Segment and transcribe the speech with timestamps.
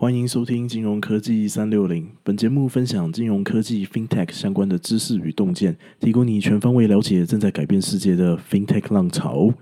[0.00, 2.08] 欢迎收听金融科技三六零。
[2.22, 9.52] 本节目分享金融科技 （FinTech） 相关的知识与洞见，提供你全方位了解正在改变世界的 FinTech 浪潮。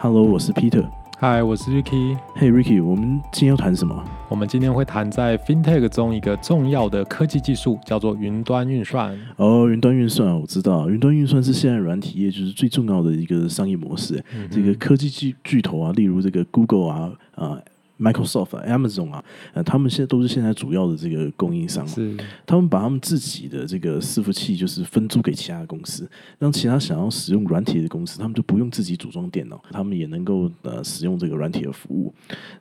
[0.00, 0.84] Hello，我是 Peter。
[1.20, 2.16] 嗨，我是 Ricky。
[2.36, 4.04] Hey Ricky，我们今天要谈什么？
[4.28, 9.18] 我们今天会谈在 FinTech 中一个重要的科技技术，叫做云端运算。
[9.34, 14.24] 哦，云端运算，我知道，云端运算是现在软体业就是最重要的一个商业模式。
[14.48, 17.58] 这个科技巨巨头啊，例如这个 Google 啊，啊。
[17.98, 21.86] Microsoft、Amazon 啊，呃，他们现在都是现在主要的这个供应商。
[21.86, 22.16] 是，
[22.46, 32.14] 他们把他们自己的这个伺服器就是分租给其他的公司，让其他想要使用软体的公司，他们就不用自己组装电脑，他们也能够呃使用这个软体的服务。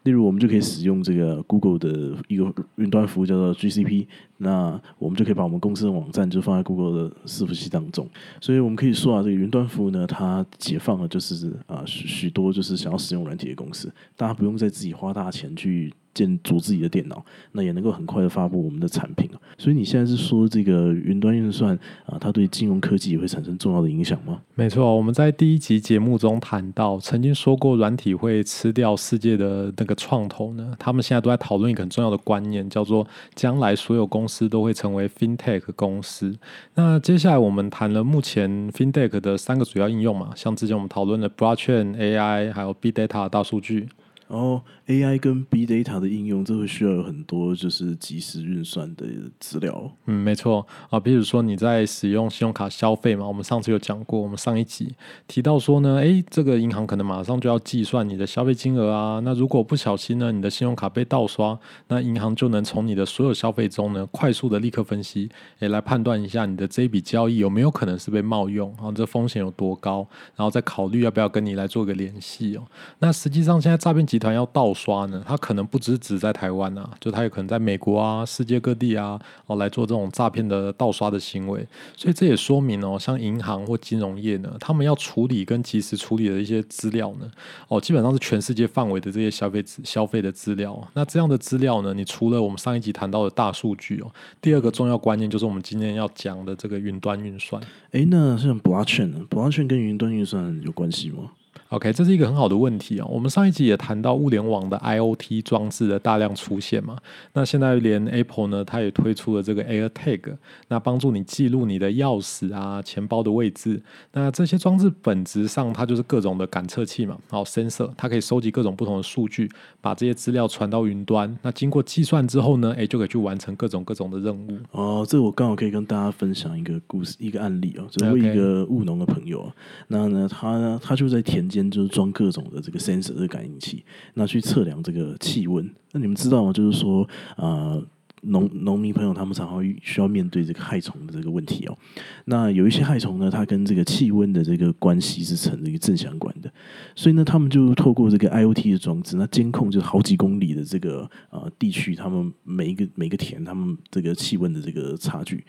[0.03, 4.07] 例如，我们就可以使用这个 Google 的一个云端服务叫做 GCP。
[4.37, 8.07] 那我们就可以把我们公司的网站就放在 Google 的伺服器当中，
[8.39, 15.93] 所以我们可以说啊，这个云端服务呢，它解放了就是啊许许多就是想要使用软体的公司，大家不用再自己花大钱去。
[16.17, 24.39] 建组自己的电脑，那也能够很快的发布我们的产品所以你现在是说这个云端运算啊，它对金融科技也会产生重要的影响吗？
[24.55, 30.73] 没错，我们在第一集节目中谈到，曾经说过软体会吃掉世界的那个创投呢。
[30.79, 36.35] 他们现在都在讨论一个很重要的观念，叫做将来所有公司都会成为 FinTech 公司。
[36.75, 43.87] 那接下来我们谈了目前 FinTech 的三个主要应用嘛，像之前我们讨论的 Blockchain、AI 还有 Big Data 大数据。
[44.29, 49.05] 然后 AI 跟 B data 的应用，这会需要有很多就是即时运算的
[49.37, 49.91] 资料。
[50.05, 54.95] 嗯，没错啊，比如说你在使用信用卡消费嘛，我们上次有讲过，我们上一集
[55.27, 59.19] 提到说呢，诶，这个银行可能马上就要计算你的消费金额啊。
[59.25, 65.29] 那如果不小心呢，你的信用卡被盗刷，那银行就能从你的所有消费中呢，快速的立刻分析，
[65.59, 70.07] 诶，来判断一下你的这一笔交易有没有可能是被冒用，然后这风险有多高，
[70.37, 72.63] 然后再考虑要不要跟你来做个联系哦。
[72.99, 81.65] 那实际上现在诈骗集团要盗刷呢，它可能不只只在台湾啊，就它有可能在美国啊、世界各地啊，哦来做这种诈骗的盗刷的行为。
[81.95, 87.29] 所以这也说明哦，像银行或金融业呢，他们要处理跟及时处理的一些资料呢，
[87.67, 90.87] 哦基本上是全世界范围的这些消费消费的资料。
[90.93, 97.61] 那这样的资料呢，你除了我们上一集谈到的大数据哦，第二个重要观念就是我们今天要讲的这个云端运算。
[97.91, 101.31] 哎，那像 Blockchain，Blockchain 跟云端运算有关系吗
[101.69, 103.07] ？OK，这是一个很好的问题哦。
[103.09, 106.97] 我们上一集也谈到物联网的 IOT 装置的大量出现嘛。
[107.33, 110.37] 那现在连 Apple 呢，它也推出了这个 AirTag，
[110.69, 113.81] 那帮助你记录你的钥匙啊、钱包的位置。
[114.13, 119.51] 那这些装置本质上它就是各种的感测器嘛，好，sensor，它可以收集各种不同的数据，
[119.81, 121.37] 把这些资料传到云端。
[121.41, 124.57] 那经过计算之后呢，哎，就可以去完成各种各种的任务。
[124.71, 129.51] 哦，这我刚好可以跟大家分享一个故事，一个案例哦，就是一个务农的朋友，
[129.89, 131.56] 那呢，他呢，他就在田间。
[131.71, 135.69] 就是装各种的这个 sensor 的感应器，那去测量这个气温。
[135.91, 136.51] 那你们知道吗？
[136.51, 137.07] 就是说，
[137.37, 137.81] 呃。
[138.23, 141.77] 农农民朋友他们常常需要面对这个害虫的这个问题哦。
[142.25, 146.51] 那有一些害虫呢，它跟这个气温的这个关系是成一个正相关的，
[146.95, 155.45] 所以呢，他们就透过这个 IOT 的装置，那监控就是好几公里的这个呃地区，他们每一个每个田他们这个气温的这个差距，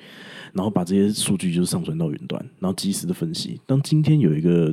[0.53, 3.59] 然后把这些数据就上传到云端，然后及时的分析。
[3.67, 4.73] 当今天有一个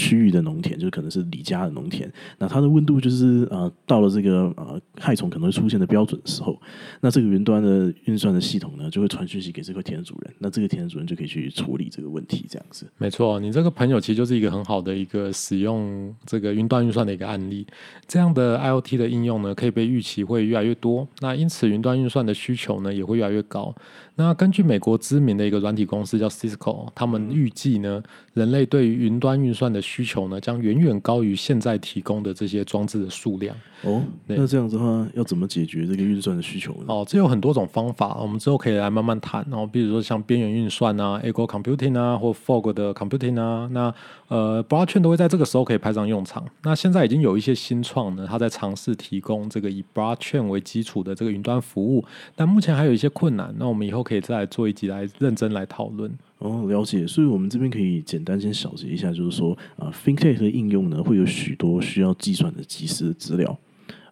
[0.00, 6.58] 区域的农田就是可能是李家的农田，那它的温度就是呃到了这个呃害虫可能会出现的标准的时候，
[7.02, 12.86] 那这个云端的运算的系统呢就会传讯息给这块田的主人，那这个田的主人就可以去处理这个问题，这样子。
[12.96, 17.66] 没错，你这个朋友其实就是一个很好的一个使用这个云端运算的一个案例。
[18.06, 23.74] 这样的 IOT 的应用呢，可以被预期会越来越多，那因此云端运算的需求呢也会越来越高。
[24.20, 28.02] 那根据美国知名的一个软体公司叫 Cisco，他们预计呢，
[28.34, 33.56] 人类对于云端运算的需求呢，将远远高于现在提供的这些装置的数量。
[33.82, 36.84] 哦，那这样子的话，要怎么解决这个运算的需求呢？
[36.88, 39.42] 哦，这有很多种方法，我们之后可以来慢慢谈。
[39.48, 43.94] 然后，比如说像边缘运算啊，Echo Computing 啊，或 Fog 的 Computing 啊，那
[44.28, 46.44] 呃，Blockchain 都会在这个时候可以派上用场。
[46.62, 52.04] 那现在已经有一些新创呢，它在尝试提供这个以 Blockchain 为基础的这个云端服务，
[52.36, 53.54] 但目前还有一些困难。
[53.58, 56.12] 那我们以后可以再来做一集来认真来讨论。
[56.38, 57.06] 哦，了解。
[57.06, 63.56] 所以我们这边可以简单先小结一下，就是说啊，FinTech 的应用呢，会有许多需要计算的即时的资料。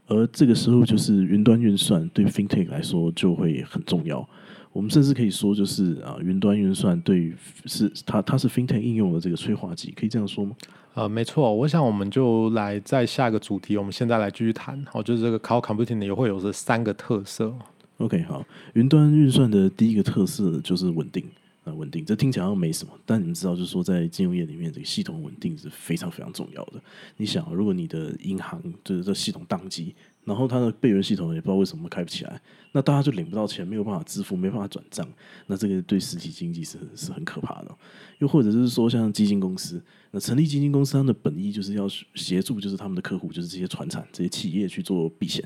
[0.07, 4.27] 而这个时候，就是云端运算对 FinTech 来说就会很重要。
[4.73, 7.35] 我们甚至可以说，就是啊，云端运算对于
[7.67, 10.55] 是它它是 FinTech 应用的这个催化剂，可以这样说吗？
[10.95, 11.53] 呃，没错。
[11.53, 14.83] 我想我们就来在下一个主题，我们现在来继续谈。
[14.91, 17.53] 好，就是这个 Cloud Computing 也会有这三个特色。
[17.99, 21.25] OK，好，云端运算的第一个特色就是稳定。
[21.65, 22.05] 啊稳定。
[22.05, 26.81] 这听起来没什么，但你们知道，就是说在金融业里面，这个系统稳定是非常非常重要的。
[27.17, 32.41] 你想，如果你的银行就是这系统宕机，然后它的备援系统也不知道为什么开不起来，
[32.71, 35.07] 那大家就领不到钱，没有办法支付，没办法转账，
[35.49, 37.77] 那这个对实体经济是是很可怕的。
[38.21, 45.45] 又或者是说，像基金公司，那成立基金公司，它的本意就是要协助，就是他们的客户，就是这些船产、这些企业去做避险。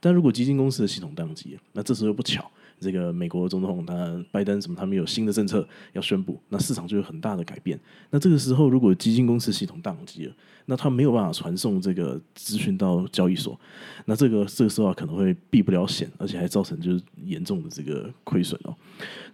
[0.00, 2.50] 但如果基金公司的系统宕机，那这时候又不巧，
[2.80, 7.78] 这个美国总统他拜登什么，他们有新的政策要宣布，那市场就有很大的改变。
[8.08, 10.34] 那这个时候，如果基金公司系统宕机了，
[10.70, 13.58] 那他没有办法传送这个资讯到交易所，
[14.04, 18.74] 那这个这个时候啊可能会避不了险，而且还造成就是严重的这个亏损哦。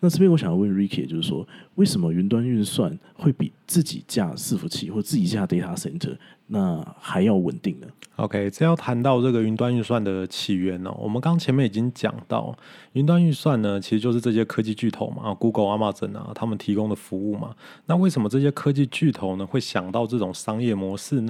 [0.00, 6.16] 那这边我想要问 Ricky，就是说，为什么云端运算会比自己架伺服器或自己架 data center
[6.48, 7.86] 那还要稳定呢
[8.16, 10.94] ？OK，这要谈到这个云端运算的起源哦。
[10.98, 12.56] 我们刚前面已经讲到，
[12.92, 17.54] 云端运算呢，其实就是这些科技巨头嘛，Google、Amazon 啊，他们提供的服务嘛。
[17.86, 21.20] 那为什么这些科技巨头呢会想到这种商业模式？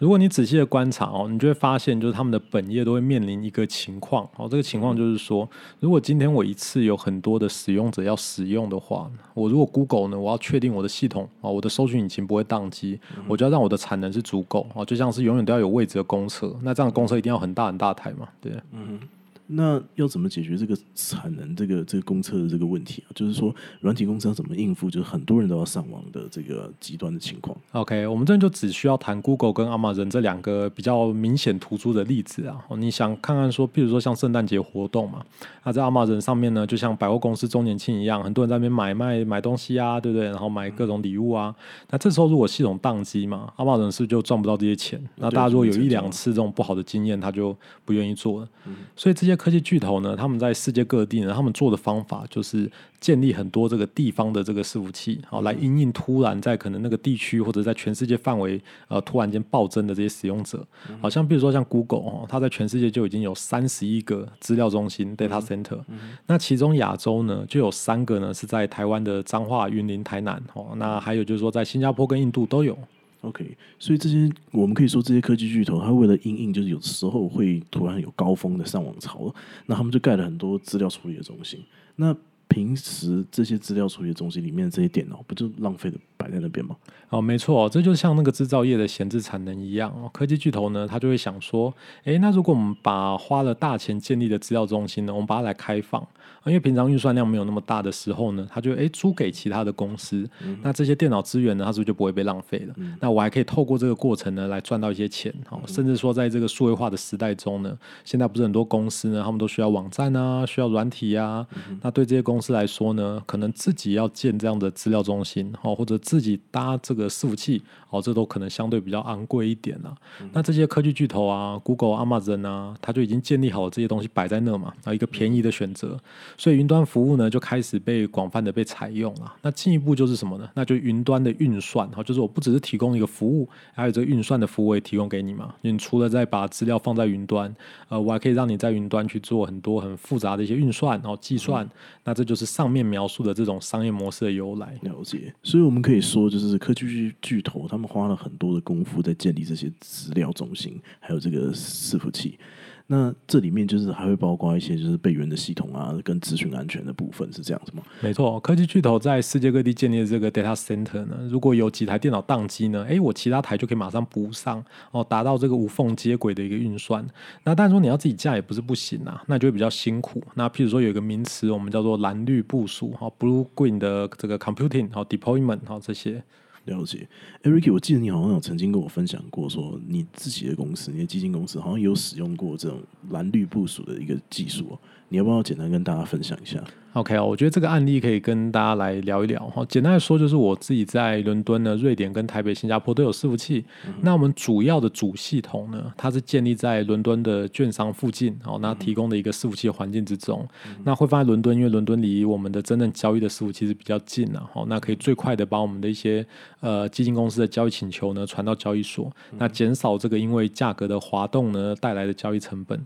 [0.00, 4.48] 如果你仔细的观察哦，你就会发现，就是他们的本业都会面临一个情况哦。
[4.50, 5.48] 这个情况就是说，
[5.78, 12.98] 如果今天我一次有很多的使用者要使用的话，我如果 Google 呢，我要确定我的系统啊，我的搜寻引擎不会宕机，
[13.28, 18.98] 我就要让我的产能是足够啊，就像是永远都要有位置的公车，那这样公车一定要很大很大台嘛，对，嗯。
[19.46, 23.12] 那要怎么解决这个产能、这个这个公车的这个问题啊？
[23.14, 27.54] 就是说，软体公司要怎么应付，就是很多人都要上网的这个极端的情况。
[27.72, 32.64] OK，我们这边就只需要谈 Google 跟 Amazon 这两个比较明显突出的例子啊。
[32.78, 35.22] 你想看看说，比如说像圣诞节活动嘛，
[35.64, 40.26] 那在 Amazon 上面呢，就像百货公司周年庆一样，很多人在那边买卖买东西啊，对不对？
[40.28, 41.54] 然后买各种礼物啊。
[41.90, 44.98] 那这时候如果系统宕机嘛，Amazon 是就赚不到这些钱。
[45.16, 47.54] 那大家如果有一两次这种不好的经验，他就
[47.84, 48.48] 不愿意做了。
[48.96, 52.70] 所以这些科技巨头呢，他们在世界各地呢，他们做的方法就是
[53.00, 60.66] 建立很多这个地方的这个伺服器，好来因应突然在可能那个地区或者在全世界范围呃突然间暴增的这些使用者，
[61.00, 65.78] 好像比如说像 Google 哦，它在全世界就已经有三十一个资料中心 data center，
[66.26, 72.76] 那其中亚洲呢就有三个呢是在台湾的彰化、云林、台南哦，那还有就是说在新加坡跟印度都有。
[73.24, 79.34] OK，所以这些我们可以说，这些科技巨头，他为了应应，就是有时候会突然有高峰的上网潮，
[79.66, 81.60] 那他们就盖了很多资料处理的中心。
[81.96, 82.14] 那
[82.48, 86.74] 平时这些资料处理的中心里面这些电脑，不就浪费的摆在那边吗？
[87.10, 90.08] 哦，没错，这就像那个制造业的闲置产能一样哦。
[90.12, 91.72] 科技巨头呢，他就会想说，
[92.04, 96.04] 诶，那如果我们把花了大钱建立的资料中心呢，我们把它来开放。
[96.46, 100.28] 因为平常运算量没有那么大的时候呢，他就诶租给其他的公司，
[100.62, 102.74] 那这些电脑资源呢，它是不是就不会被浪费了？
[103.00, 107.74] 那我还可以透过这个过程呢，来赚到一些钱，哦，甚至说在这个数位化的时代中呢，
[108.04, 111.46] 现在不是很多公司呢，他们都需要网站啊，需要软体啊，
[111.80, 119.94] 那对这些公司来说呢，可能自己要建这样的资料中心，哦，或者自己搭这个伺服器，哦，这都可能相对比较昂贵一点啊。
[120.32, 125.98] 那这些科技巨头啊，Google、Amazon 啊，他就已经建立好这些东西摆在那嘛，啊，一个便宜的选择。
[126.36, 129.34] 所以云端服务呢就开始被广泛的被采用了。
[129.42, 130.48] 那进一步就是什么呢？
[130.54, 135.54] 那就云端的运算，哈，就是我不只是提供一个服务，还有这个运算的服务也提供给你嘛。
[135.62, 137.54] 你除了在把资料放在云端，
[137.88, 141.68] 呃，我还可以让你在云端去做很多很复杂的一些运算，然后计算。
[142.04, 144.78] 那这就是上面描述的这种商业模式的由来。
[144.82, 145.32] 了解。
[145.42, 152.38] 所以我们可以说，就是科技巨巨头他们花了很多的功夫在建立这些资料中心，还有这个伺服器。
[152.86, 157.82] 那这里面就是还会包括一些就是备援的系统啊，跟资讯安全的部分是这样子吗？
[158.02, 167.02] 没错，科技巨头在世界各地建立的这个 data center 呢，如果有几台电脑宕机呢，哎，我其他台就可以马上补上哦，达到这个无缝接轨的一个运算。
[167.44, 170.22] 那但是说你要自己架也不是不行啊，那就会比较辛苦。
[170.34, 176.22] 那譬如说有一个名词，我们叫做蓝绿部署哈，blue green 的这个 computing 好 deployment 好这些。
[176.64, 177.06] 了解
[177.42, 184.78] ，Eric，我记得你好像有曾经跟我分享过，说你自己的公司，你的基金公司好像有使用过这种蓝绿部署的一个技术哦，
[185.08, 186.62] 你要不要简单跟大家分享一下？
[186.94, 189.64] ？OK 哦，我觉得这个案例可以跟大家来聊一聊哈。
[189.68, 193.64] 简单来说，就是我自己在伦敦呢、瑞典跟台北、新加坡都有伺服器。
[194.00, 200.46] 那我们主要的主系统呢，它是建立在伦敦的券商附近哦，那提供的一个伺服器环境之中。
[200.84, 206.24] 那会放在伦敦，因为伦敦离我们的真正交易的伺服器是比较近的哦，那可以最快的把我们的一些
[206.60, 212.80] 呃基金公司的交易请求呢传到交易所，那减少这个因为价格的滑动呢带来的交易成本。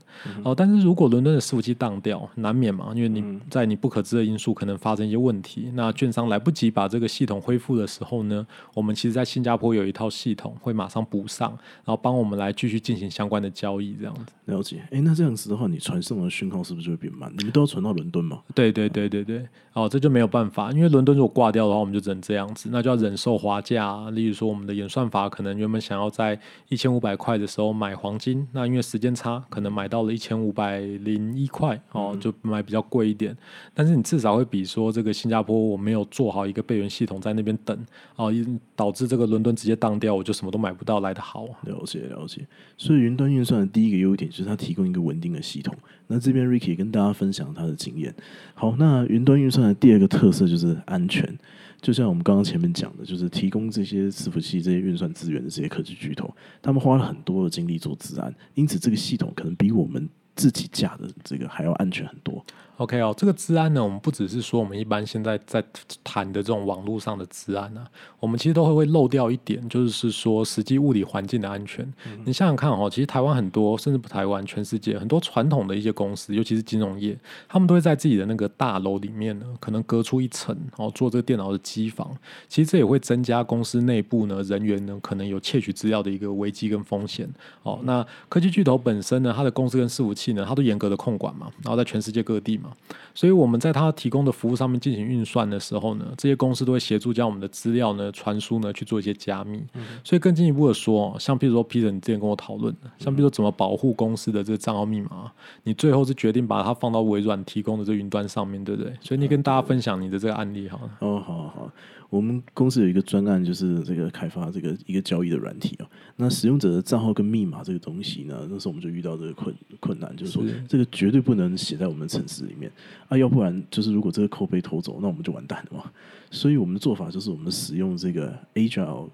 [0.45, 11.51] 哦，但是如果伦敦的伺服器当掉，难免嘛，因为你在你不可知的因素可能发生一些问题，那券商来不及把这个系统恢复的时候呢，我们其实在新加坡有一套系统会马上补上，
[11.85, 14.33] 然后帮我们来继续进行相关的交易，这样子。
[14.47, 17.31] 了解，哎，那这样子的话，你传送的讯号是不是就会变慢？
[17.37, 18.41] 你们都要传到伦敦吗？
[18.55, 24.09] 对对对对对，哦，这就没有办法，因为伦敦如果挂掉的话，我们就只能这样子，那就要忍受滑价。
[24.11, 26.39] 例如说，我们的演算法可能原本想要在
[26.71, 33.37] 一千五百块的时候买黄金，那因为时间差，可能买到了一千五百零一块，哦，就买比较贵一点。
[33.75, 37.77] 但是是你至少会比说这个新加坡我没有做好一个备援系统在那边等，
[38.17, 38.33] 哦，
[38.77, 41.47] 导致这个伦敦直接当掉，我就什么都买不到来的好。
[41.63, 45.75] 了解了解，所以云端运算的第一个优点就是它提供一个稳定的系统。
[46.07, 48.15] 那这边 Ricky 跟大家分享他的经验。
[48.55, 51.39] 好，那云端运算的第二个特色就是安全。
[51.81, 56.29] 就像我们刚刚前面讲的，就是提供这些伺服器、这些运算资源的这些科技巨头，
[56.61, 62.45] 他们花了很多的精力做自安，因此这个系统可能比我们自己架的这个还要安全很多。
[62.79, 65.63] OK 哦，这个治安呢，我们不只是说我们一般现在在
[66.05, 67.85] 谈的这种网络上的治安啊，
[68.21, 71.93] 我们其实都会会漏掉一点，就是说实际物理环境的安全。
[72.25, 77.19] 你想想看哦，其实台湾很多，甚至不台湾，全世界很多传统的一些公司，尤其是金融业，
[77.49, 82.17] 他们都会在自己的那个大楼里面呢，可能隔出一层，然后做这个电脑的机房。
[82.47, 87.29] 其实这也会增加公司内部呢人员呢可能有窃取资料的一个危机跟风险。
[87.65, 92.68] 哦，那科技巨头本身呢，它的公司跟伺服器呢，它都严格的控管嘛，然后在全世界各地嘛。
[93.15, 99.61] 所以我们在它提供的服务上面进行运算的时候呢，这些公司都会协助将我们的资料呢传输呢去做一些加密。
[100.05, 105.31] 所以更进一步的说，像譬如说 Peter，你之前跟我讨论的，像比如说怎么保护公司的这个账号密码，
[105.65, 108.93] 你最后是决定把它放到微软提供的这云端上面对不对？
[109.01, 110.91] 所以你跟大家分享你的这个案例好了。
[111.01, 111.73] 哦，好好好。
[112.11, 115.85] 我们公司有一个专案，就是这个开发这个一个交易的软体啊。
[116.17, 122.71] 那使用者的账号跟密码这个东西呢，那时候我们就遇到这个困困难，就是说这个绝对不能写在我们的城市里面面
[123.09, 125.91] 啊，要不然就是如果这个扣被偷走，那我们就完蛋了嘛。
[126.31, 129.09] 所以我们的做法就是我们使用这个 Agile。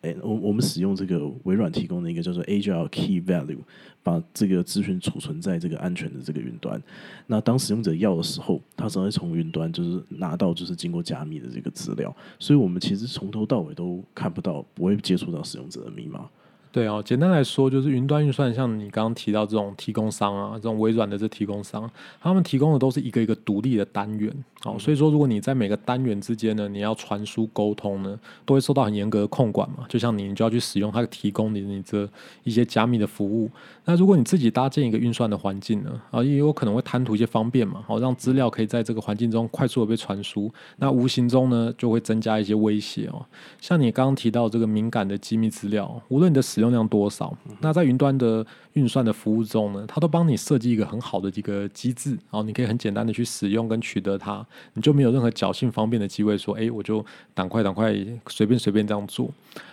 [0.00, 3.58] 哎，我我们使用这个微软提供的一个叫做 Agile Key Value，
[4.02, 6.80] 把这个资讯储存在这个安全的这个云端。
[7.26, 12.14] 那当使用者要的时候，他只会从云端就是拿到就是经过加密的这个资料。
[12.38, 16.26] 所以我们其实从头到尾都看不到，不会接触到使用者的密码。
[16.72, 21.88] 对哦，简单来说就是云端运算，像你刚刚提到这种提供商啊，这种微软的这提供商，
[22.18, 24.34] 他们提供的都是一个一个独立的单元。
[24.62, 29.84] 好，所以说如果你在每个单元之间呢，你要传输沟通呢，都会受到很严格的控管嘛。
[29.88, 32.08] 就像你，你就要去使用它提供你你这
[32.44, 33.50] 一些加密的服务。
[33.84, 40.50] 那如果你自己搭建一个运算的环境呢，啊，也有可能会贪图一些方便嘛，好让资料可以在这个环境中快速的被传输。
[40.76, 43.26] 那无形中呢，就会增加一些威胁哦。
[43.60, 57.04] 像你刚刚提到这个敏感的机密资料，无论你的使用量多少，那在云端的运算的服务中呢，它都帮你设计一个很好的一个机制，然后你可以很简单的去使用跟取得它，你就没有任何侥幸方便的机会，说，哎，我就
[57.34, 57.94] 赶快赶快
[58.28, 59.30] 随便随便这样做。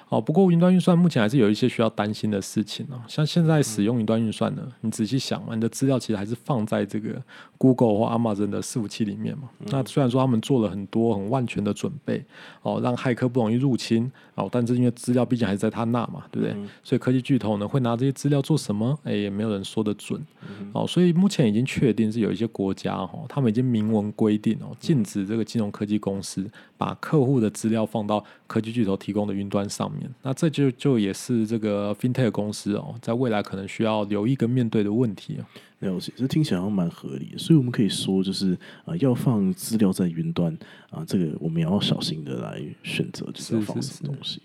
[0.10, 3.00] 哦，不过云端运算目前还是有一些需要担心的事情哦。
[3.08, 7.22] 像现在使用云端运算呢，你仔细想嘛，你的资料其实还是放在这个
[7.60, 9.48] Google 或 Amazon 的伺服器里面嘛。
[9.67, 12.25] 那虽然说他们做了很多很万全的准备，
[12.63, 16.58] 哦，让骇客不容易入侵，哦，但是因为资料毕竟还是在他那嘛，对不对？
[16.83, 18.98] 所以科技巨头呢会拿这些资料做什么？
[19.03, 20.21] 哎，也没有人说得准。
[20.74, 30.09] 哦，所以目前已经确定是有一些国家哦，他们已经明文规定哦，禁止这个金融科技公司把客户的资料放到科技巨头提供的云端上面。
[30.24, 35.48] 那这就就也是这个 FinTech 公司哦，在未来可能需要留意跟面对的问题啊。
[35.79, 40.57] 了解，这听起来蛮合理的，所以我们可以说，就是啊，要放资料在云端
[40.89, 44.41] 啊，这个我们也要小心的来选择，就是要放什么东西。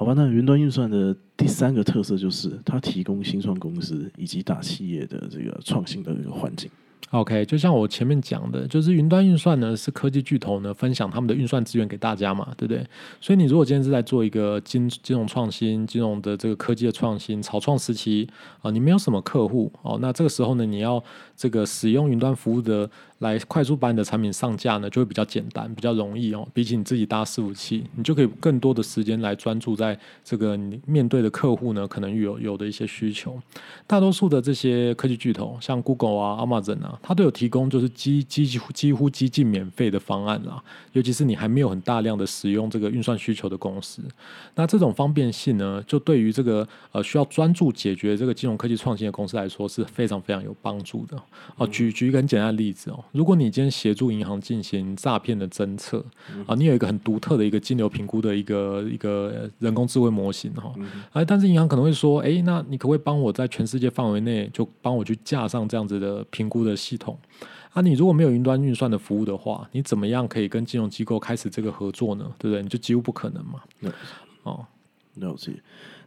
[0.00, 6.70] 好吧，那云端运算的第三个特色就是它提供新创公司以及大企业的这个创新的一个环境。
[7.10, 12.82] OK，就像我前面讲的，就是云端运算呢，是科技巨头呢分享他们的运算资源给大家嘛，对不对？
[13.20, 18.26] 所以你如果今天是在做一个金金融创新、金融的这个科技的创新、草创时期
[18.62, 21.04] 啊，你没有什么客户哦，那这个时候呢，你要
[21.36, 22.90] 这个使用云端服务的。
[23.20, 26.46] 来快速把你的产品上架呢，就会比较简单，比较容易哦。
[26.54, 33.38] 比起你自己搭伺服器，你就可以更多的时间来专注在这个你面对的客户呢，可能有有的一些需求。
[33.86, 40.62] 大多数的这些科技巨头，像 Google 啊、Amazon 啊，它都有提供就是几几乎几乎几近免费的方案啦。
[40.92, 44.02] 尤其是你还没有很大量的使用这个运算需求的公司，
[44.54, 51.22] 那这种方便性呢，就对于这个呃需要专注解决这个金融科技创新的公司来说是非常非常有帮助的。
[51.56, 53.04] 哦，举举一个很简单的例子哦。
[53.12, 56.04] 如果你今天协助银行进行诈骗的侦测
[56.46, 60.72] 啊，你有一个很独特的一个金流评估的一个一个人工智慧模型哈，
[61.12, 67.18] 哎，但是银行可能会说，哎，那你可不可以帮我在全世界范围内就帮我去架上这样子的评估的系统？
[67.72, 72.24] 啊，你如果没有云端运算的服务的话，你怎么样可以跟金融机构开始这个合作呢？
[72.38, 72.62] 对不对？
[72.62, 73.60] 你就几乎不可能嘛。
[74.42, 74.64] 哦，
[75.14, 75.52] 了解。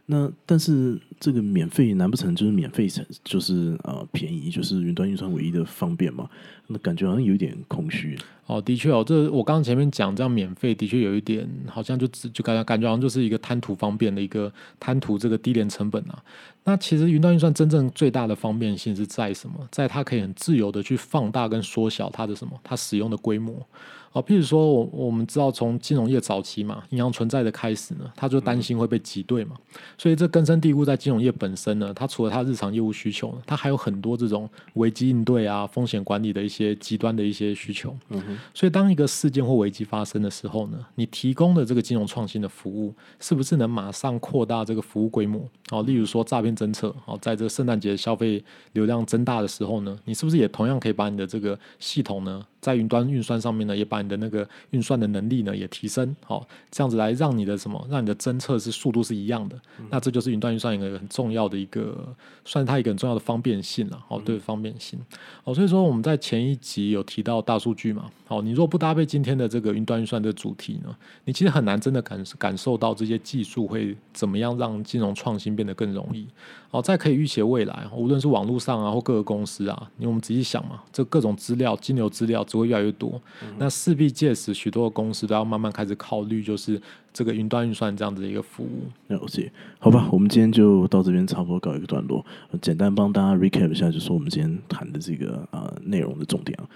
[0.06, 6.28] 那但是这个免费难不成就是免费成就是呃便宜就是云端运算唯一的方便嘛？
[6.66, 8.18] 那感觉好像有点空虚。
[8.46, 16.22] 哦，的确哦，这我刚刚前面讲这样免费的确有一点好像就就感觉感觉好像就是一个贪图方便的一个贪图这个低廉成本啊。
[16.64, 19.66] 那其实云端运算真正最大的方便性是在什么？
[19.70, 22.52] 在它可以很自由的去放大跟缩小它的什么？
[22.62, 23.66] 它使用的规模。
[24.14, 29.56] 哦，譬如说，我我们知道从金融业早期嘛，银行存在的开始呢，他就担心会被挤兑嘛，
[29.98, 37.92] 所以这根深蒂固在金融业本身呢，它除了它日常业务需求呢，它还有很多这种危机应对啊、风险管理的一些极端的一些需求。
[38.10, 38.38] 嗯哼。
[38.54, 45.44] 所以当一个事件或危机发生的时候呢，你提供的这个金融创新的服务，是不是能马上扩大这个服务规模？
[45.72, 48.40] 哦，例如说诈骗侦测，哦，在这个圣诞节消费
[48.74, 52.46] 流量增大的时候呢，你是不是也同样可以把你的这个系统呢？
[52.64, 59.60] 在云端运算上面呢，也把你的那个运算的能力呢也提升，好，这样子来让你的什么，让你的侦测是速度是一样的。
[59.90, 64.98] 那这就是云端运算一个很重要的一个，算它一个很重要的方便性了，好，对方便性。
[65.44, 76.26] 哦，所以说我们在前一集有提到大数据嘛，好，你若不搭配今天的这个云端运算的主题呢，你其实很难真的感感受到这些技术会怎么样让金融创新变得更容易。
[76.70, 82.42] 哦，在可以预写未来，无论是网络上啊或各个公司啊，因为我们仔细想嘛，这各种资料、金流资料。
[82.54, 83.20] 只会越来越多，
[83.58, 86.80] 那势必届时许多的公司都要慢慢开始考虑，就是
[87.12, 88.86] 这个云端运算这样子的一个服务。
[89.08, 92.24] 了解，好吧，我们今天就到这边差不多告一个段落，
[92.62, 96.68] 简单帮大家 recap 一下，就是我们今天谈的这个呃内容的重点啊。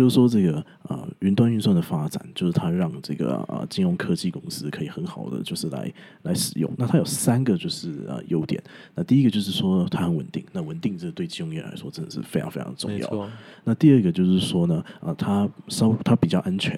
[0.00, 0.56] 就是说，这个
[0.88, 5.92] 啊，云端运算的发展，就是它让这个啊金融科技公司可以很好的就是来
[6.22, 6.72] 来使用。
[6.78, 8.62] 那它有三个就是啊优点。
[8.94, 13.30] 那第一个就是说它很稳定，那稳定这对金融业来说真的是非常非常重要。
[13.62, 16.74] 那第二个就是说呢，啊它稍它比较安全，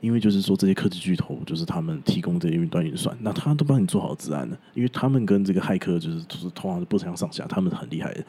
[0.00, 8.24] 因为就是说这些科技巨头就是他们提供这些云端运算，那他都帮你做好治安的，因为他们跟这个骇客就是就是通常是不相上下，他们很厉害的。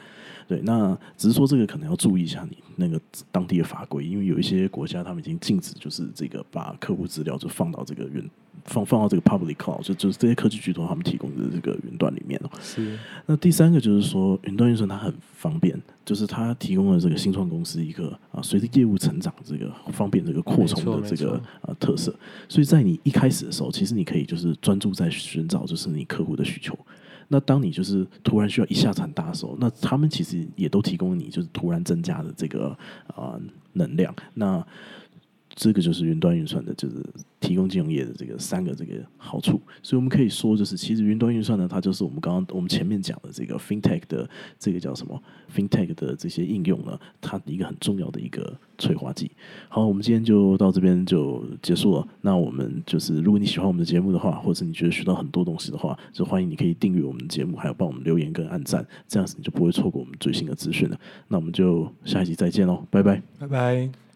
[0.46, 2.98] 对，那只是说这个可能要注意一下你那个
[3.30, 8.26] 当地的法规，因为有一些国家他们已经禁止，就是这个把客户资料就放到这个云
[8.64, 12.50] 放放到这个 public cloud，就就是这些科技巨头他们提供的这个云端里面哦。
[12.62, 12.98] 是。
[13.26, 22.10] 那第三个就是说，云端运算它很方便，就是它提供了这个新创公司一个啊，随着业务成长这个方便这个扩充的这个啊特色。
[22.48, 26.74] 所以在你一开始的时候，其实你可以就是专注在寻找就是你客户的需求。
[27.28, 32.74] 那当你就是突然需要一下子很大的时候，那他们其实也都提供你就是突然增加的这个
[33.08, 33.38] 啊
[33.74, 34.14] 能量。
[34.32, 34.66] 那
[35.60, 37.04] 这个就是云端运算的，就是
[37.40, 39.60] 提供金融业的这个三个这个好处。
[39.82, 45.20] 所以我们可以说，就是其实云端运算呢，它就是我们刚刚我们前面讲的这个 FinTech 的这个叫什么
[45.52, 49.32] FinTech 的这些应用呢，它一个很重要的一个催化剂。
[49.68, 52.06] 好，我们今天就到这边就结束了。
[52.20, 60.96] 那我们就是，如果你喜欢我们的节目的话，或者你觉得学到很多东西的话，就欢迎你可以订阅我们的节目，还有帮我们留言跟按赞，这样子你就不会错过我们最新的资讯了。
[61.26, 64.07] 那我们就下一集再见喽，拜拜，拜拜。